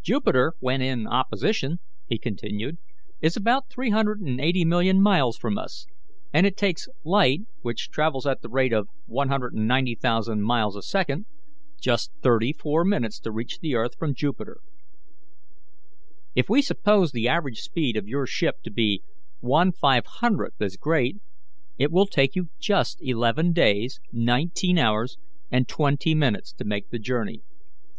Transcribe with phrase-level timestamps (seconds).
[0.00, 2.78] "Jupiter, when in opposition," he continued,
[3.20, 5.84] "is about 380,000,000 miles from us,
[6.32, 11.26] and it takes light, which travels at the rate of 190,000 miles a second,
[11.78, 14.60] just thirty four minutes to reach the earth from Jupiter.
[16.34, 19.02] If we suppose the average speed of your ship to be
[19.40, 21.18] one five hundredth as great,
[21.76, 25.18] it will take you just eleven days, nineteen hours
[25.50, 27.42] and twenty minutes to make the journey.